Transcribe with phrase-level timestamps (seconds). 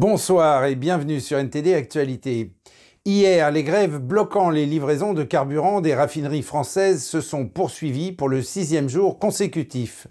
[0.00, 2.54] Bonsoir et bienvenue sur NTD Actualité.
[3.04, 8.30] Hier, les grèves bloquant les livraisons de carburant des raffineries françaises se sont poursuivies pour
[8.30, 10.06] le sixième jour consécutif.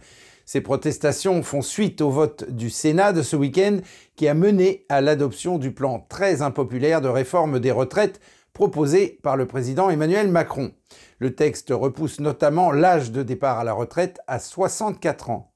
[0.46, 3.80] Ces protestations font suite au vote du Sénat de ce week-end
[4.16, 8.22] qui a mené à l'adoption du plan très impopulaire de réforme des retraites
[8.54, 10.72] proposé par le président Emmanuel Macron.
[11.18, 15.50] Le texte repousse notamment l'âge de départ à la retraite à 64 ans.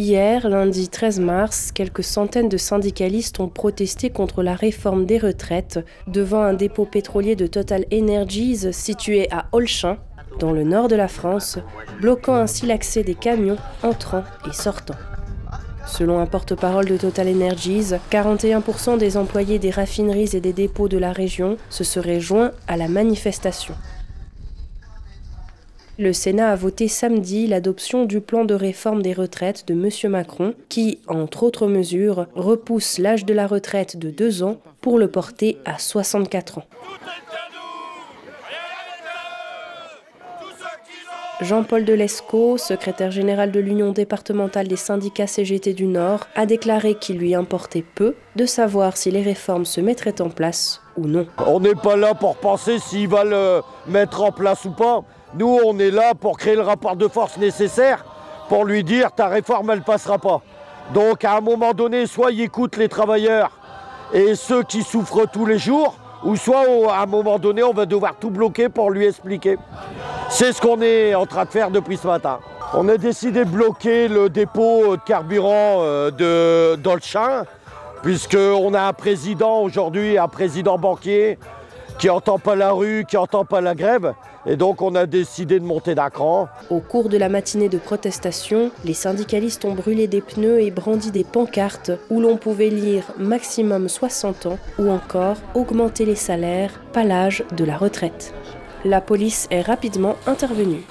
[0.00, 5.78] Hier, lundi 13 mars, quelques centaines de syndicalistes ont protesté contre la réforme des retraites
[6.06, 9.98] devant un dépôt pétrolier de Total Energies situé à Holchin,
[10.38, 11.58] dans le nord de la France,
[12.00, 14.96] bloquant ainsi l'accès des camions entrant et sortant.
[15.86, 20.96] Selon un porte-parole de Total Energies, 41% des employés des raffineries et des dépôts de
[20.96, 23.74] la région se seraient joints à la manifestation.
[26.00, 30.10] Le Sénat a voté samedi l'adoption du plan de réforme des retraites de M.
[30.10, 35.08] Macron qui, entre autres mesures, repousse l'âge de la retraite de deux ans pour le
[35.08, 36.64] porter à 64 ans.
[41.42, 47.18] Jean-Paul Delesco, secrétaire général de l'Union départementale des syndicats CGT du Nord, a déclaré qu'il
[47.18, 51.26] lui importait peu de savoir si les réformes se mettraient en place ou non.
[51.46, 55.04] On n'est pas là pour penser s'ils va le mettre en place ou pas.
[55.34, 58.04] Nous, on est là pour créer le rapport de force nécessaire
[58.48, 60.40] pour lui dire ta réforme, elle passera pas.
[60.92, 63.52] Donc, à un moment donné, soit il écoute les travailleurs
[64.12, 67.86] et ceux qui souffrent tous les jours, ou soit à un moment donné, on va
[67.86, 69.56] devoir tout bloquer pour lui expliquer.
[70.28, 72.40] C'est ce qu'on est en train de faire depuis ce matin.
[72.74, 77.44] On a décidé de bloquer le dépôt de carburant euh, de Dolchin,
[78.02, 81.38] puisqu'on a un président aujourd'hui, un président banquier,
[82.00, 84.14] qui n'entend pas la rue, qui n'entend pas la grève.
[84.46, 86.48] Et donc on a décidé de monter d'un cran.
[86.70, 91.10] Au cours de la matinée de protestation, les syndicalistes ont brûlé des pneus et brandi
[91.10, 97.04] des pancartes où l'on pouvait lire maximum 60 ans ou encore augmenter les salaires, pas
[97.04, 98.32] l'âge de la retraite.
[98.86, 100.86] La police est rapidement intervenue.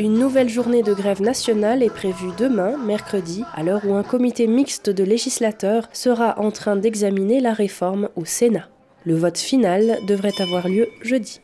[0.00, 4.48] Une nouvelle journée de grève nationale est prévue demain, mercredi, à l'heure où un comité
[4.48, 8.68] mixte de législateurs sera en train d'examiner la réforme au Sénat.
[9.04, 11.40] Le vote final devrait avoir lieu jeudi.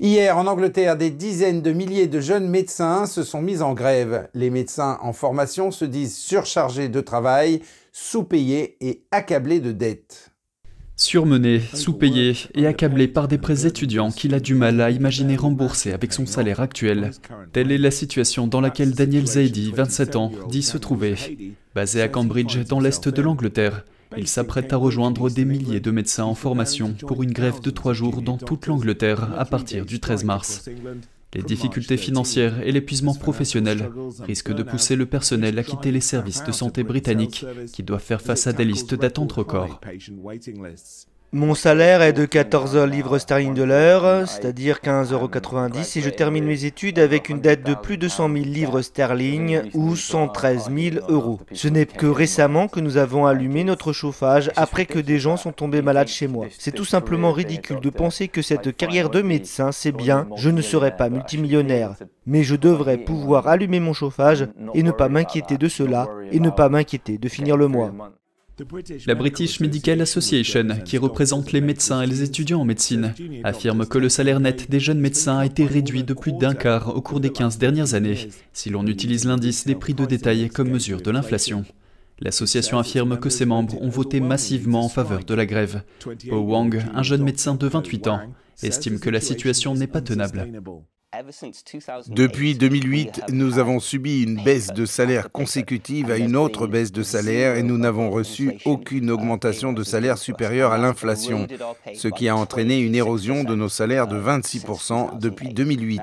[0.00, 4.28] Hier, en Angleterre, des dizaines de milliers de jeunes médecins se sont mis en grève.
[4.34, 7.60] Les médecins en formation se disent surchargés de travail,
[7.92, 10.32] sous-payés et accablés de dettes.
[10.96, 15.92] Surmené, sous-payé et accablé par des prêts étudiants qu'il a du mal à imaginer rembourser
[15.92, 17.10] avec son salaire actuel.
[17.52, 21.16] Telle est la situation dans laquelle Daniel Zaidi, 27 ans, dit se trouver.
[21.74, 23.84] Basé à Cambridge, dans l'est de l'Angleterre,
[24.16, 27.92] il s'apprête à rejoindre des milliers de médecins en formation pour une grève de trois
[27.92, 30.68] jours dans toute l'Angleterre à partir du 13 mars.
[31.34, 36.44] Les difficultés financières et l'épuisement professionnel risquent de pousser le personnel à quitter les services
[36.44, 39.80] de santé britanniques qui doivent faire face à des listes d'attente records.
[41.34, 46.64] Mon salaire est de 14 livres sterling de l'heure, c'est-à-dire 15,90€ et je termine mes
[46.64, 51.40] études avec une dette de plus de 100 000 livres sterling ou 113 000 euros.
[51.52, 55.50] Ce n'est que récemment que nous avons allumé notre chauffage après que des gens sont
[55.50, 56.46] tombés malades chez moi.
[56.56, 60.62] C'est tout simplement ridicule de penser que cette carrière de médecin, c'est bien, je ne
[60.62, 61.96] serai pas multimillionnaire,
[62.26, 66.50] mais je devrais pouvoir allumer mon chauffage et ne pas m'inquiéter de cela et ne
[66.50, 67.90] pas m'inquiéter de finir le mois.
[69.06, 73.98] La British Medical Association, qui représente les médecins et les étudiants en médecine, affirme que
[73.98, 77.18] le salaire net des jeunes médecins a été réduit de plus d'un quart au cours
[77.18, 81.10] des 15 dernières années, si l'on utilise l'indice des prix de détail comme mesure de
[81.10, 81.64] l'inflation.
[82.20, 85.82] L'association affirme que ses membres ont voté massivement en faveur de la grève.
[86.28, 88.20] Po Wang, un jeune médecin de 28 ans,
[88.62, 90.48] estime que la situation n'est pas tenable.
[92.08, 97.02] Depuis 2008, nous avons subi une baisse de salaire consécutive à une autre baisse de
[97.02, 101.46] salaire et nous n'avons reçu aucune augmentation de salaire supérieure à l'inflation,
[101.94, 106.02] ce qui a entraîné une érosion de nos salaires de 26% depuis 2008.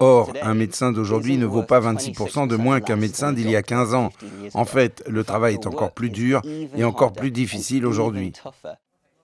[0.00, 3.62] Or, un médecin d'aujourd'hui ne vaut pas 26% de moins qu'un médecin d'il y a
[3.62, 4.10] 15 ans.
[4.54, 6.42] En fait, le travail est encore plus dur
[6.76, 8.32] et encore plus difficile aujourd'hui.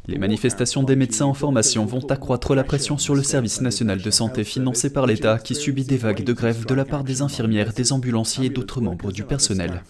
[0.09, 4.11] Les manifestations des médecins en formation vont accroître la pression sur le service national de
[4.11, 7.75] santé financé par l'État qui subit des vagues de grève de la part des infirmières,
[7.75, 9.83] des ambulanciers et d'autres membres du personnel.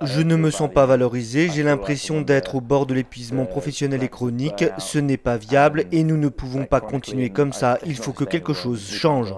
[0.00, 4.08] Je ne me sens pas valorisé, j'ai l'impression d'être au bord de l'épuisement professionnel et
[4.08, 8.14] chronique, ce n'est pas viable et nous ne pouvons pas continuer comme ça, il faut
[8.14, 9.34] que quelque chose change.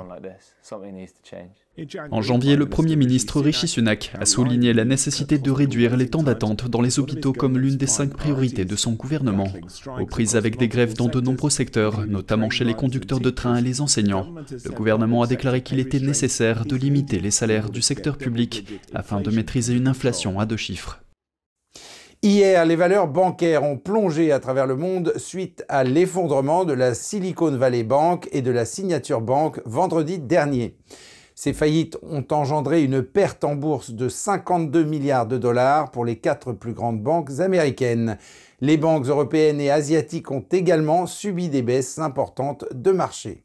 [2.12, 6.22] En janvier, le Premier ministre Rishi Sunak a souligné la nécessité de réduire les temps
[6.22, 9.48] d'attente dans les hôpitaux comme l'une des cinq priorités de son gouvernement.
[10.00, 13.56] Aux prises avec des grèves dans de nombreux secteurs, notamment chez les conducteurs de train
[13.56, 14.28] et les enseignants,
[14.64, 19.20] le gouvernement a déclaré qu'il était nécessaire de limiter les salaires du secteur public afin
[19.20, 21.00] de maîtriser une inflation à deux chiffres.
[22.22, 26.94] Hier, les valeurs bancaires ont plongé à travers le monde suite à l'effondrement de la
[26.94, 30.76] Silicon Valley Bank et de la Signature Bank vendredi dernier.
[31.34, 36.16] Ces faillites ont engendré une perte en bourse de 52 milliards de dollars pour les
[36.16, 38.18] quatre plus grandes banques américaines.
[38.60, 43.42] Les banques européennes et asiatiques ont également subi des baisses importantes de marché.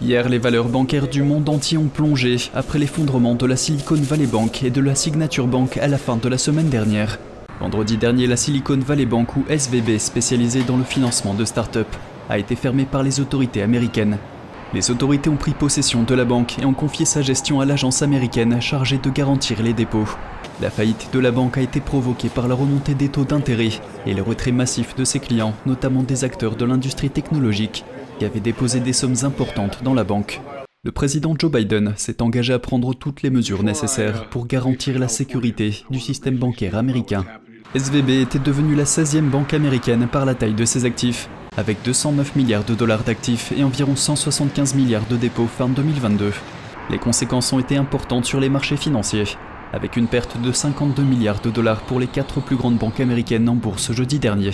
[0.00, 4.26] Hier, les valeurs bancaires du monde entier ont plongé après l'effondrement de la Silicon Valley
[4.26, 7.18] Bank et de la Signature Bank à la fin de la semaine dernière.
[7.60, 11.88] Vendredi dernier, la Silicon Valley Bank ou SVB, spécialisée dans le financement de start-up,
[12.30, 14.18] a été fermée par les autorités américaines.
[14.74, 18.02] Les autorités ont pris possession de la banque et ont confié sa gestion à l'agence
[18.02, 20.08] américaine chargée de garantir les dépôts.
[20.60, 23.70] La faillite de la banque a été provoquée par la remontée des taux d'intérêt
[24.04, 27.84] et le retrait massif de ses clients, notamment des acteurs de l'industrie technologique,
[28.18, 30.42] qui avaient déposé des sommes importantes dans la banque.
[30.84, 35.08] Le président Joe Biden s'est engagé à prendre toutes les mesures nécessaires pour garantir la
[35.08, 37.24] sécurité du système bancaire américain.
[37.74, 41.28] SVB était devenue la 16e banque américaine par la taille de ses actifs,
[41.58, 46.32] avec 209 milliards de dollars d'actifs et environ 175 milliards de dépôts fin 2022.
[46.88, 49.24] Les conséquences ont été importantes sur les marchés financiers,
[49.72, 53.48] avec une perte de 52 milliards de dollars pour les quatre plus grandes banques américaines
[53.48, 54.52] en bourse jeudi dernier.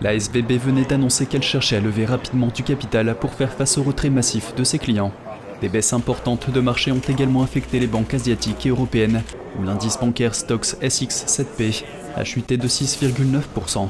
[0.00, 3.84] La SVB venait d'annoncer qu'elle cherchait à lever rapidement du capital pour faire face au
[3.84, 5.12] retrait massif de ses clients.
[5.60, 9.22] Des baisses importantes de marché ont également affecté les banques asiatiques et européennes,
[9.60, 11.84] où l'indice bancaire Stocks SX7P
[12.16, 13.88] a chuté de 6,9%.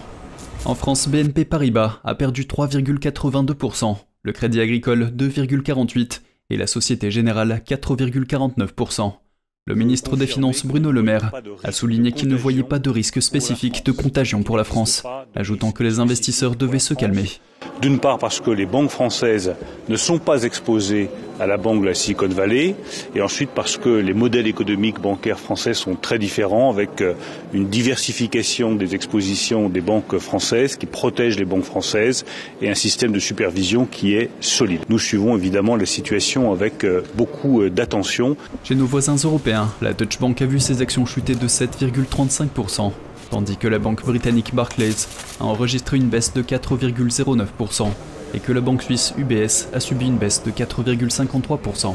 [0.64, 6.20] En France, BNP Paribas a perdu 3,82%, le Crédit Agricole 2,48%
[6.50, 9.12] et la Société Générale 4,49%.
[9.66, 11.32] Le ministre des Finances Bruno Le Maire
[11.64, 15.04] a souligné qu'il ne voyait pas de risque spécifique de contagion pour la France,
[15.34, 17.28] ajoutant que les investisseurs devaient se calmer.
[17.80, 19.54] D'une part parce que les banques françaises
[19.88, 21.10] ne sont pas exposées
[21.40, 22.76] à la banque de la Silicon Valley,
[23.16, 27.14] et ensuite parce que les modèles économiques bancaires français sont très différents, avec euh,
[27.52, 32.24] une diversification des expositions des banques françaises qui protègent les banques françaises
[32.60, 34.82] et un système de supervision qui est solide.
[34.88, 38.36] Nous suivons évidemment la situation avec euh, beaucoup euh, d'attention.
[38.62, 42.92] Chez nos voisins européens, la Deutsche Bank a vu ses actions chuter de 7,35%
[43.32, 45.08] tandis que la banque britannique Barclays
[45.40, 47.88] a enregistré une baisse de 4,09%
[48.34, 51.94] et que la banque suisse UBS a subi une baisse de 4,53%.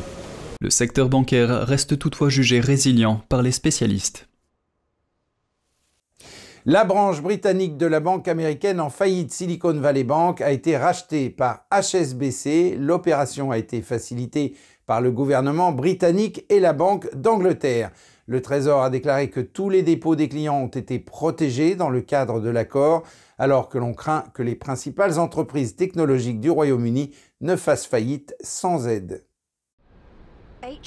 [0.60, 4.28] Le secteur bancaire reste toutefois jugé résilient par les spécialistes.
[6.66, 11.30] La branche britannique de la banque américaine en faillite Silicon Valley Bank a été rachetée
[11.30, 12.78] par HSBC.
[12.80, 14.56] L'opération a été facilitée
[14.88, 17.92] par le gouvernement britannique et la Banque d'Angleterre.
[18.30, 22.02] Le Trésor a déclaré que tous les dépôts des clients ont été protégés dans le
[22.02, 23.04] cadre de l'accord,
[23.38, 28.86] alors que l'on craint que les principales entreprises technologiques du Royaume-Uni ne fassent faillite sans
[28.90, 29.24] aide.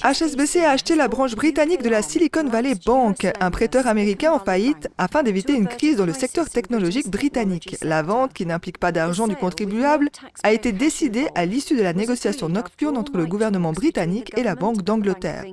[0.03, 4.39] HSBC a acheté la branche britannique de la Silicon Valley Bank, un prêteur américain en
[4.39, 7.77] faillite, afin d'éviter une crise dans le secteur technologique britannique.
[7.81, 10.09] La vente, qui n'implique pas d'argent du contribuable,
[10.43, 14.53] a été décidée à l'issue de la négociation nocturne entre le gouvernement britannique et la
[14.53, 15.45] Banque d'Angleterre.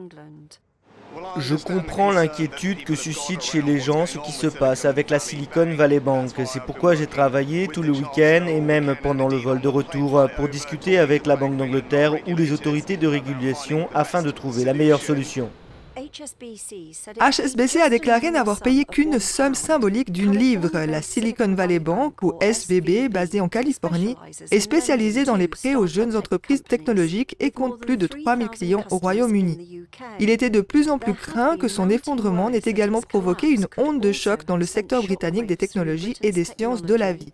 [1.38, 5.74] Je comprends l'inquiétude que suscite chez les gens ce qui se passe avec la Silicon
[5.74, 6.30] Valley Bank.
[6.44, 10.48] C'est pourquoi j'ai travaillé tout le week-end et même pendant le vol de retour pour
[10.48, 15.00] discuter avec la Banque d'Angleterre ou les autorités de régulation afin de trouver la meilleure
[15.00, 15.50] solution.
[17.20, 20.70] HSBC a déclaré n'avoir payé qu'une somme symbolique d'une livre.
[20.72, 24.16] La Silicon Valley Bank, ou SVB, basée en Californie,
[24.50, 28.84] est spécialisée dans les prêts aux jeunes entreprises technologiques et compte plus de 3000 clients
[28.90, 29.86] au Royaume-Uni.
[30.20, 34.00] Il était de plus en plus craint que son effondrement n'ait également provoqué une onde
[34.00, 37.32] de choc dans le secteur britannique des technologies et des sciences de la vie.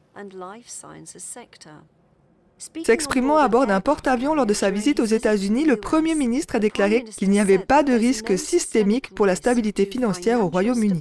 [2.85, 6.59] S'exprimant à bord d'un porte-avions lors de sa visite aux États-Unis, le Premier ministre a
[6.59, 11.01] déclaré qu'il n'y avait pas de risque systémique pour la stabilité financière au Royaume-Uni.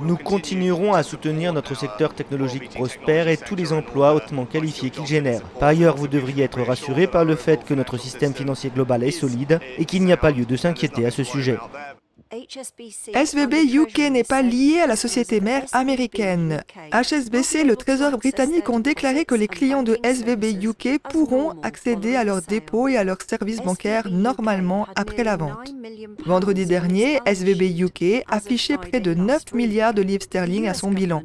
[0.00, 5.06] Nous continuerons à soutenir notre secteur technologique prospère et tous les emplois hautement qualifiés qu'il
[5.06, 5.42] génère.
[5.60, 9.10] Par ailleurs, vous devriez être rassuré par le fait que notre système financier global est
[9.10, 11.56] solide et qu'il n'y a pas lieu de s'inquiéter à ce sujet.
[12.32, 16.62] SVB UK n'est pas lié à la société mère américaine.
[16.92, 22.14] HSBC et le Trésor britannique ont déclaré que les clients de SVB UK pourront accéder
[22.14, 25.74] à leurs dépôts et à leurs services bancaires normalement après la vente.
[26.24, 31.22] Vendredi dernier, SVB UK affichait près de 9 milliards de livres sterling à son bilan.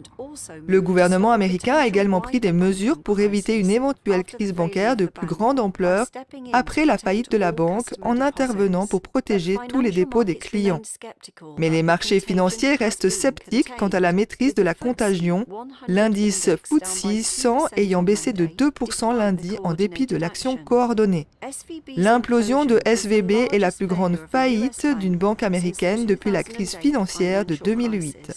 [0.65, 5.05] Le gouvernement américain a également pris des mesures pour éviter une éventuelle crise bancaire de
[5.05, 6.07] plus grande ampleur
[6.51, 10.81] après la faillite de la banque en intervenant pour protéger tous les dépôts des clients.
[11.57, 15.45] Mais les marchés financiers restent sceptiques quant à la maîtrise de la contagion,
[15.87, 21.27] l'indice FTSE 100 ayant baissé de 2% lundi en dépit de l'action coordonnée.
[21.95, 27.45] L'implosion de SVB est la plus grande faillite d'une banque américaine depuis la crise financière
[27.45, 28.31] de 2008.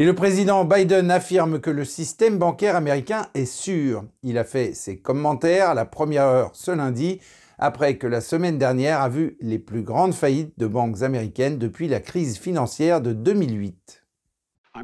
[0.00, 4.04] Et le président Biden affirme que le système bancaire américain est sûr.
[4.22, 7.20] Il a fait ses commentaires à la première heure ce lundi,
[7.58, 11.88] après que la semaine dernière a vu les plus grandes faillites de banques américaines depuis
[11.88, 13.97] la crise financière de 2008.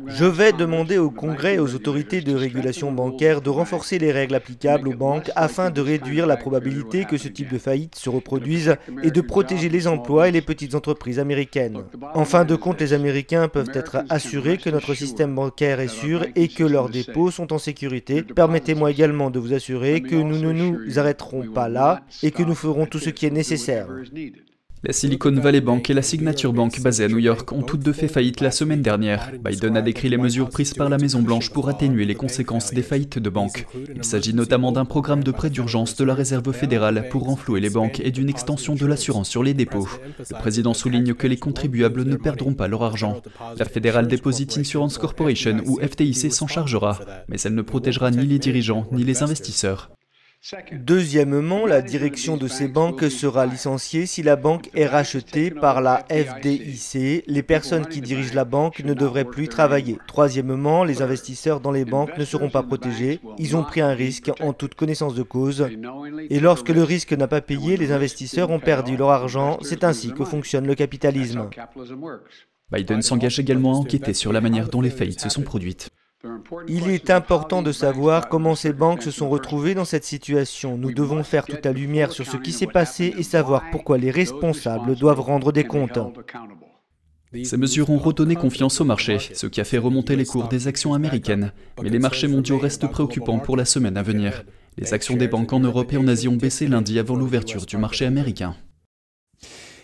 [0.06, 4.34] Je vais demander au Congrès et aux autorités de régulation bancaire de renforcer les règles
[4.34, 8.76] applicables aux banques afin de réduire la probabilité que ce type de faillite se reproduise
[9.02, 11.84] et de protéger les emplois et les petites entreprises américaines.
[12.14, 16.26] En fin de compte, les Américains peuvent être assurés que notre système bancaire est sûr
[16.34, 18.22] et que leurs dépôts sont en sécurité.
[18.22, 22.54] Permettez-moi également de vous assurer que nous ne nous arrêterons pas là et que nous
[22.54, 23.88] ferons tout ce qui est nécessaire.
[24.86, 27.94] La Silicon Valley Bank et la Signature Bank basée à New York ont toutes deux
[27.94, 29.32] fait faillite la semaine dernière.
[29.42, 33.18] Biden a décrit les mesures prises par la Maison-Blanche pour atténuer les conséquences des faillites
[33.18, 33.66] de banques.
[33.94, 37.70] Il s'agit notamment d'un programme de prêt d'urgence de la Réserve fédérale pour renflouer les
[37.70, 39.88] banques et d'une extension de l'assurance sur les dépôts.
[40.18, 43.22] Le président souligne que les contribuables ne perdront pas leur argent.
[43.56, 48.38] La Federal Deposit Insurance Corporation ou FTIC s'en chargera, mais elle ne protégera ni les
[48.38, 49.90] dirigeants ni les investisseurs.
[50.72, 56.04] Deuxièmement, la direction de ces banques sera licenciée si la banque est rachetée par la
[56.10, 57.24] FDIC.
[57.26, 59.98] Les personnes qui dirigent la banque ne devraient plus travailler.
[60.06, 63.20] Troisièmement, les investisseurs dans les banques ne seront pas protégés.
[63.38, 65.66] Ils ont pris un risque en toute connaissance de cause.
[66.28, 69.58] Et lorsque le risque n'a pas payé, les investisseurs ont perdu leur argent.
[69.62, 71.48] C'est ainsi que fonctionne le capitalisme.
[72.70, 75.90] Biden s'engage également à enquêter sur la manière dont les faillites se sont produites.
[76.68, 80.78] Il est important de savoir comment ces banques se sont retrouvées dans cette situation.
[80.78, 84.10] Nous devons faire toute la lumière sur ce qui s'est passé et savoir pourquoi les
[84.10, 85.98] responsables doivent rendre des comptes.
[87.42, 90.68] Ces mesures ont redonné confiance au marché, ce qui a fait remonter les cours des
[90.68, 91.52] actions américaines.
[91.82, 94.44] Mais les marchés mondiaux restent préoccupants pour la semaine à venir.
[94.78, 97.76] Les actions des banques en Europe et en Asie ont baissé lundi avant l'ouverture du
[97.76, 98.54] marché américain.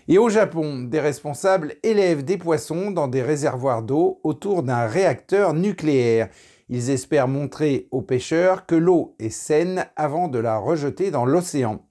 [0.09, 5.54] Et au Japon, des responsables élèvent des poissons dans des réservoirs d'eau autour d'un réacteur
[5.54, 6.28] nucléaire.
[6.69, 11.85] Ils espèrent montrer aux pêcheurs que l'eau est saine avant de la rejeter dans l'océan.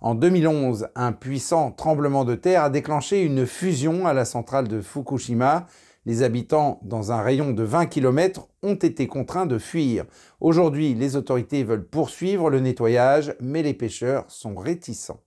[0.00, 4.80] En 2011, un puissant tremblement de terre a déclenché une fusion à la centrale de
[4.80, 5.66] Fukushima.
[6.06, 10.04] Les habitants, dans un rayon de 20 km, ont été contraints de fuir.
[10.40, 15.20] Aujourd'hui, les autorités veulent poursuivre le nettoyage, mais les pêcheurs sont réticents.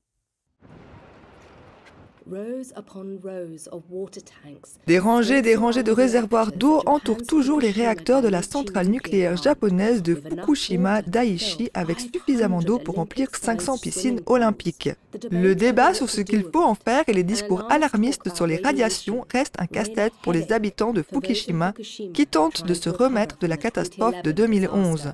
[4.86, 9.38] Des rangées des rangées de réservoirs d'eau entourent toujours les réacteurs de la centrale nucléaire
[9.38, 14.90] japonaise de Fukushima Daiichi avec suffisamment d'eau pour remplir 500 piscines olympiques.
[15.32, 19.26] Le débat sur ce qu'il faut en faire et les discours alarmistes sur les radiations
[19.32, 21.74] restent un casse-tête pour les habitants de Fukushima
[22.14, 25.14] qui tentent de se remettre de la catastrophe de 2011.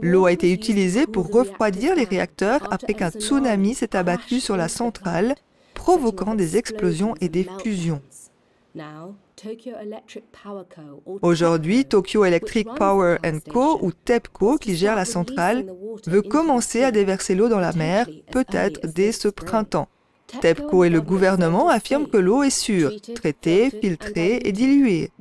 [0.00, 4.68] L'eau a été utilisée pour refroidir les réacteurs après qu'un tsunami s'est abattu sur la
[4.68, 5.34] centrale
[5.86, 8.02] provoquant des explosions et des fusions.
[11.22, 13.78] Aujourd'hui, Tokyo Electric Power Co.
[13.80, 15.64] ou TEPCO, qui gère la centrale,
[16.08, 19.86] veut commencer à déverser l'eau dans la mer, peut-être dès ce printemps.
[20.40, 25.12] TEPCO et le gouvernement affirment que l'eau est sûre, traitée, filtrée et diluée.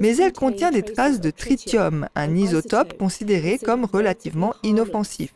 [0.00, 5.32] Mais elle contient des traces de tritium, un isotope considéré comme relativement inoffensif.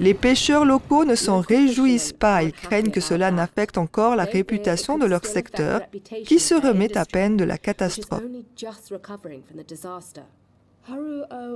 [0.00, 4.96] Les pêcheurs locaux ne s'en réjouissent pas, ils craignent que cela n'affecte encore la réputation
[4.96, 5.82] de leur secteur,
[6.24, 8.22] qui se remet à peine de la catastrophe.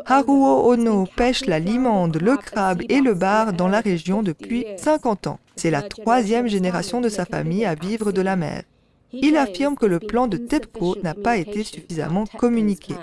[0.05, 5.27] Haruo Ono pêche la limande, le crabe et le bar dans la région depuis 50
[5.27, 5.39] ans.
[5.57, 8.65] C'est la troisième génération de sa famille à vivre de la mer.
[9.13, 12.95] Il affirme que le plan de TEPCO n'a pas été suffisamment communiqué.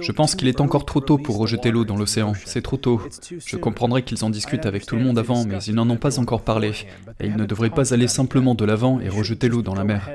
[0.00, 2.32] Je pense qu'il est encore trop tôt pour rejeter l'eau dans l'océan.
[2.44, 3.00] C'est trop tôt.
[3.30, 6.18] Je comprendrais qu'ils en discutent avec tout le monde avant, mais ils n'en ont pas
[6.18, 6.72] encore parlé.
[7.20, 10.10] Et ils ne devraient pas aller simplement de l'avant et rejeter l'eau dans la mer.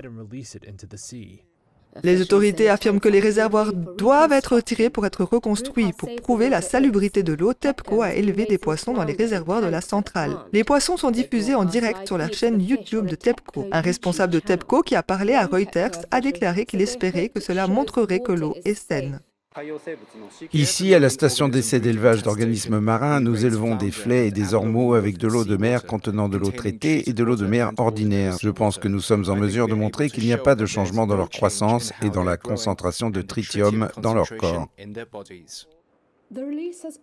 [2.03, 5.91] Les autorités affirment que les réservoirs doivent être retirés pour être reconstruits.
[5.93, 9.67] Pour prouver la salubrité de l'eau, TEPCO a élevé des poissons dans les réservoirs de
[9.67, 10.37] la centrale.
[10.53, 13.67] Les poissons sont diffusés en direct sur la chaîne YouTube de TEPCO.
[13.71, 17.67] Un responsable de TEPCO qui a parlé à Reuters a déclaré qu'il espérait que cela
[17.67, 19.19] montrerait que l'eau est saine.
[20.53, 24.93] Ici, à la station d'essai d'élevage d'organismes marins, nous élevons des flets et des ormeaux
[24.93, 28.37] avec de l'eau de mer contenant de l'eau traitée et de l'eau de mer ordinaire.
[28.41, 31.05] Je pense que nous sommes en mesure de montrer qu'il n'y a pas de changement
[31.05, 34.69] dans leur croissance et dans la concentration de tritium dans leur corps.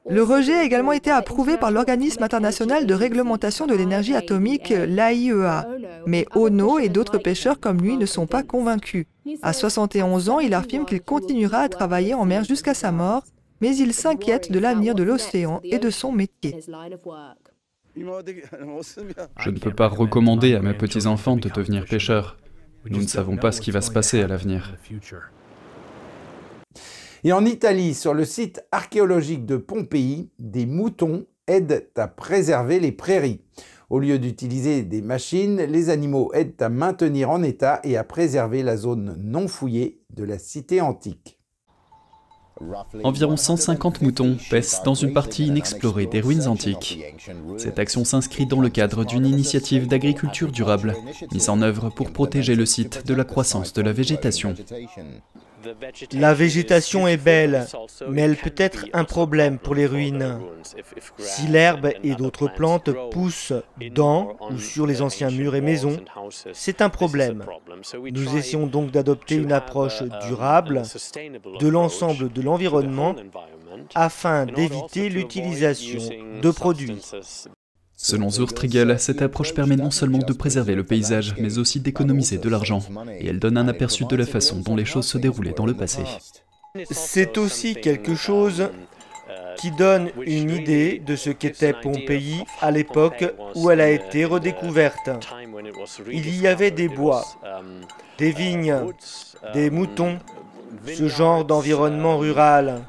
[0.08, 5.68] Le rejet a également été approuvé par l'Organisme international de réglementation de l'énergie atomique, l'AIEA.
[6.06, 9.06] Mais Ono et d'autres pêcheurs comme lui ne sont pas convaincus.
[9.42, 13.22] À 71 ans, il affirme qu'il continuera à travailler en mer jusqu'à sa mort,
[13.60, 16.56] mais il s'inquiète de l'avenir de l'océan et de son métier.
[17.94, 22.38] Je ne peux pas recommander à mes petits-enfants de devenir pêcheurs.
[22.88, 24.74] Nous ne savons pas ce qui va se passer à l'avenir.
[27.24, 32.92] Et en Italie, sur le site archéologique de Pompéi, des moutons aident à préserver les
[32.92, 33.40] prairies.
[33.90, 38.62] Au lieu d'utiliser des machines, les animaux aident à maintenir en état et à préserver
[38.62, 41.38] la zone non fouillée de la cité antique.
[43.04, 47.00] Environ 150 moutons paissent dans une partie inexplorée des ruines antiques.
[47.56, 50.96] Cette action s'inscrit dans le cadre d'une initiative d'agriculture durable
[51.32, 54.54] mise en œuvre pour protéger le site de la croissance de la végétation.
[56.12, 57.66] La végétation est belle,
[58.08, 60.40] mais elle peut être un problème pour les ruines.
[61.18, 63.52] Si l'herbe et d'autres plantes poussent
[63.94, 65.98] dans ou sur les anciens murs et maisons,
[66.52, 67.44] c'est un problème.
[68.12, 70.82] Nous essayons donc d'adopter une approche durable
[71.60, 73.14] de l'ensemble de l'environnement
[73.94, 76.00] afin d'éviter l'utilisation
[76.40, 77.00] de produits
[78.00, 82.48] Selon Zurstrigel, cette approche permet non seulement de préserver le paysage, mais aussi d'économiser de
[82.48, 82.78] l'argent,
[83.18, 85.74] et elle donne un aperçu de la façon dont les choses se déroulaient dans le
[85.74, 86.02] passé.
[86.90, 88.70] C'est aussi quelque chose
[89.56, 95.10] qui donne une idée de ce qu'était Pompéi à l'époque où elle a été redécouverte.
[96.10, 97.24] Il y avait des bois,
[98.16, 98.76] des vignes,
[99.54, 100.20] des moutons,
[100.86, 102.84] ce genre d'environnement rural.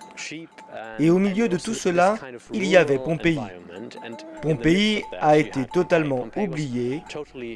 [0.99, 2.15] Et au milieu de tout cela,
[2.53, 3.39] il y avait Pompéi.
[4.41, 7.01] Pompéi a été totalement oublié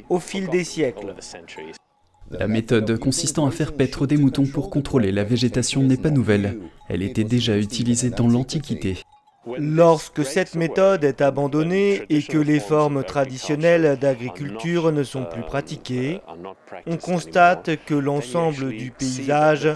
[0.08, 1.14] au fil des siècles.
[2.30, 6.58] La méthode consistant à faire paître des moutons pour contrôler la végétation n'est pas nouvelle.
[6.88, 8.96] Elle était déjà utilisée dans l'Antiquité.
[9.58, 16.20] Lorsque cette méthode est abandonnée et que les formes traditionnelles d'agriculture ne sont plus pratiquées,
[16.86, 19.68] on constate que l'ensemble du paysage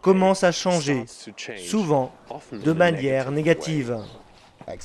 [0.00, 1.04] commence à changer,
[1.56, 2.12] souvent
[2.52, 3.98] de manière négative.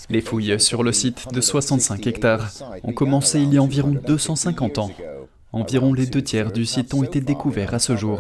[0.09, 2.51] Les fouilles sur le site de 65 hectares
[2.83, 4.91] ont commencé il y a environ 250 ans.
[5.53, 8.19] Environ les deux tiers du site ont été découverts à ce jour.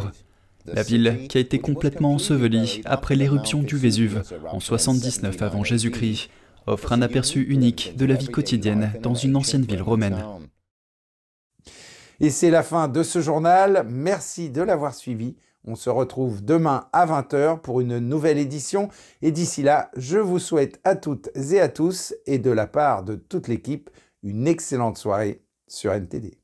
[0.73, 6.29] La ville, qui a été complètement ensevelie après l'éruption du Vésuve en 79 avant Jésus-Christ,
[6.67, 10.23] offre un aperçu unique de la vie quotidienne dans une ancienne ville romaine.
[12.19, 13.85] Et c'est la fin de ce journal.
[13.87, 15.35] Merci de l'avoir suivi.
[15.65, 18.89] On se retrouve demain à 20h pour une nouvelle édition.
[19.21, 23.03] Et d'ici là, je vous souhaite à toutes et à tous, et de la part
[23.03, 23.89] de toute l'équipe,
[24.23, 26.37] une excellente soirée sur NTD.